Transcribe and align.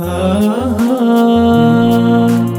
ah. 0.00 0.40
ah, 0.40 0.76
ah. 0.80 2.57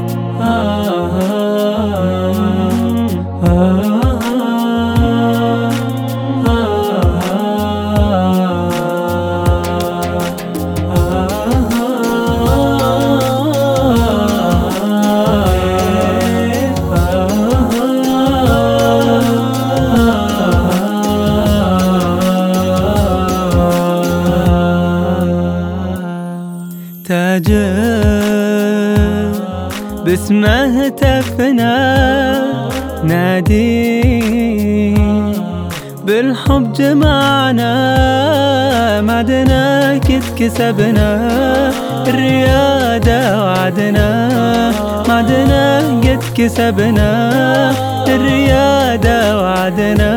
تاجر 27.10 27.74
باسمه 30.04 30.58
هتفنا 30.78 31.74
نادي. 33.04 34.00
بالحب 36.06 36.72
جمعنا. 36.72 37.72
معدنا 39.00 39.98
كد 39.98 40.22
كسبنا. 40.38 41.10
الريادة 42.08 43.44
وعدنا. 43.44 44.08
معدنا 45.08 45.78
قد 46.04 46.22
كسبنا. 46.36 47.10
الريادة 48.08 49.18
وعدنا. 49.42 50.09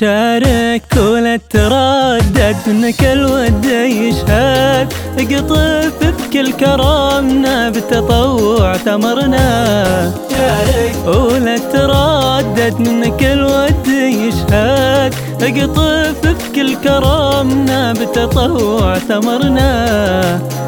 شارك 0.00 0.82
ولا 0.96 1.36
تردد 1.50 2.56
منك 2.66 3.04
الود 3.04 3.64
يشهد. 3.64 4.92
اقطف 5.18 5.92
بكل 6.02 6.52
كرمنا 6.52 7.70
بالتطوع 7.70 8.76
ثمرنا. 8.76 10.12
شارك 10.30 10.96
ولا 11.06 11.58
تردد 11.58 12.74
منك 12.80 13.22
الود 13.22 13.86
يشهد. 13.88 15.14
اقطف 15.42 16.16
بكل 16.22 16.76
كرمنا 16.76 17.92
بالتطوع 17.92 18.98
ثمرنا. 18.98 19.70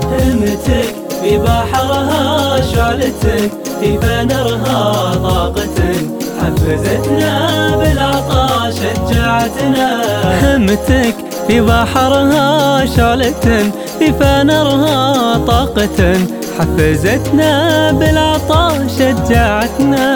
همتك 0.04 0.94
في 1.22 1.38
بحرها 1.38 2.60
شعلتك 2.60 3.52
في 3.80 3.98
فنرها 3.98 5.14
طاقة 5.14 5.78
حفزتنا 6.40 7.70
شجعتنا 9.50 10.02
همتك 10.42 11.14
في 11.46 11.60
بحرها 11.60 12.86
شعلة 12.96 13.72
في 13.98 14.12
فنرها 14.20 15.38
طاقة 15.46 16.16
حفزتنا 16.58 17.92
بالعطاء 17.92 18.86
شجعتنا. 18.98 20.06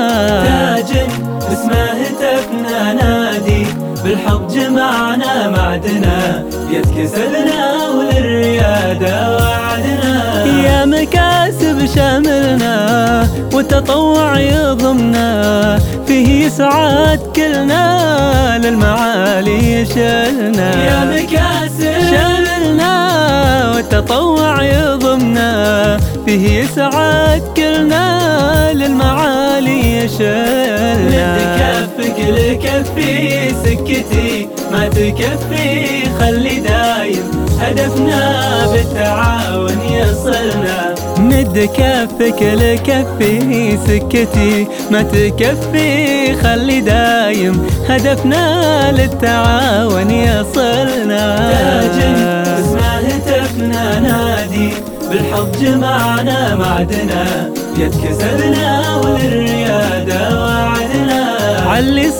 تاج 0.44 0.96
اسمه 1.52 1.82
هتفنا 1.82 2.92
نادي 2.92 3.66
بالحب 4.04 4.48
جمعنا 4.48 5.50
معدنا 5.50 6.44
يد 6.70 6.86
كسبنا 6.86 7.88
وللريادة 7.98 9.36
وعدنا. 9.36 10.44
يا 10.64 10.84
مكاسب 10.84 11.86
شاملنا 11.94 13.28
وتطوع 13.54 14.40
يضمنا 14.40 15.78
فيه 16.06 16.48
سعاد 16.48 17.20
كلنا 17.36 18.58
للمعالي 18.58 19.80
يشلنا 19.80 20.84
يا 20.84 21.04
مكاسب 21.04 22.10
شاملنا 22.10 22.92
وتطوع 23.76 24.62
يضمنا. 24.62 26.00
فيه 26.26 26.66
سعاد 26.76 27.42
كلنا 27.56 28.72
للمعالي 28.72 29.96
يشلنا 29.98 30.73
مد 30.73 30.73
كفك 32.24 32.30
لكفي 32.30 33.48
سكتي 33.64 34.48
ما 34.72 34.88
تكفي 34.88 35.86
خلي 36.20 36.60
دايم. 36.60 37.46
هدفنا 37.60 38.66
بالتعاون 38.72 39.80
يصلنا. 39.90 40.94
مد 41.18 41.58
كفك 41.76 42.42
لكفي 42.42 43.78
سكتي 43.86 44.66
ما 44.90 45.02
تكفي 45.02 46.34
خلي 46.34 46.80
دايم. 46.80 47.66
هدفنا 47.88 48.92
للتعاون 48.92 50.10
يصلنا. 50.10 51.50
تاج 51.52 51.98
اسمه 52.58 52.88
هتفنا 52.88 54.00
نادي. 54.00 54.70
بالحب 55.10 55.52
جمعنا 55.60 56.54
معدنا. 56.54 57.50
يد 57.78 57.94
كسبنا 58.04 58.84
علي 59.04 59.43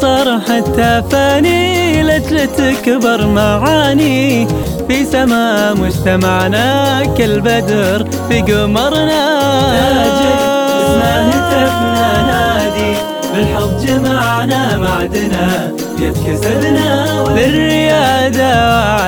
صار 0.00 0.40
حتى 0.40 1.02
فاني 1.10 2.02
لجل 2.02 2.48
تكبر 2.56 3.26
معاني. 3.26 4.48
في 4.88 5.04
سما 5.04 5.74
مجتمعنا 5.74 7.02
كل 7.16 7.40
بدر 7.40 8.06
في 8.28 8.40
قمرنا. 8.40 9.24
تاجك 9.72 10.34
اسمه 10.80 11.12
هتفنا 11.28 12.12
نادي 12.28 12.92
بالحب 13.34 13.86
جمعنا 13.86 14.76
معدنا. 14.76 15.72
يد 15.98 16.16
كسبنا 16.26 16.90